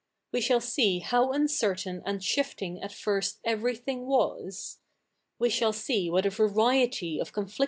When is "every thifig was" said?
3.43-4.79